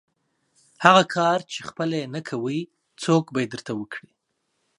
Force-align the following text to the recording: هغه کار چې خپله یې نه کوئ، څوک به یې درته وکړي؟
هغه 0.85 1.03
کار 1.15 1.39
چې 1.51 1.59
خپله 1.69 1.95
یې 2.01 2.07
نه 2.15 2.21
کوئ، 2.29 2.59
څوک 3.03 3.23
به 3.33 3.39
یې 3.43 3.47
درته 3.53 3.71
وکړي؟ 3.75 4.09